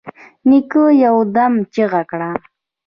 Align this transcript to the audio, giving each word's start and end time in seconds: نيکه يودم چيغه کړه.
نيکه 0.49 0.83
يودم 1.03 1.53
چيغه 1.73 2.01
کړه. 2.11 2.29